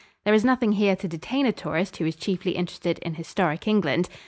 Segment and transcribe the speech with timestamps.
[0.25, 4.09] There is nothing here to detain a tourist who is chiefly interested in historic England.